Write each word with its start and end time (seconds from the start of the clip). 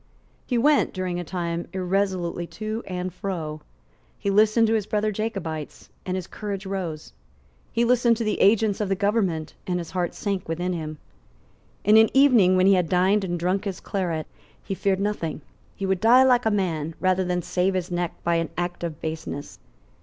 He 0.47 0.57
went 0.57 0.93
during 0.93 1.19
a 1.19 1.23
time 1.23 1.67
irresolutely 1.73 2.47
to 2.57 2.81
and 2.87 3.13
fro. 3.13 3.61
He 4.17 4.31
listened 4.31 4.65
to 4.65 4.73
his 4.73 4.87
brother 4.87 5.11
Jacobites; 5.11 5.89
and 6.07 6.15
his 6.15 6.25
courage 6.25 6.65
rose. 6.65 7.13
He 7.71 7.85
listened 7.85 8.17
to 8.17 8.23
the 8.23 8.41
agents 8.41 8.81
of 8.81 8.89
the 8.89 8.95
government; 8.95 9.53
and 9.67 9.77
his 9.77 9.91
heart 9.91 10.15
sank 10.15 10.49
within 10.49 10.73
him. 10.73 10.97
In 11.83 11.97
an 11.97 12.09
evening 12.15 12.55
when 12.57 12.65
he 12.65 12.73
had 12.73 12.89
dined 12.89 13.23
and 13.23 13.39
drunk 13.39 13.65
his 13.65 13.79
claret, 13.79 14.25
he 14.63 14.73
feared 14.73 14.99
nothing. 14.99 15.41
He 15.75 15.85
would 15.85 15.99
die 16.01 16.23
like 16.23 16.47
a 16.47 16.49
man, 16.49 16.95
rather 16.99 17.23
than 17.23 17.43
save 17.43 17.75
his 17.75 17.91
neck 17.91 18.15
by 18.23 18.37
an 18.37 18.49
act 18.57 18.83
of 18.83 19.01
baseness. 19.01 19.59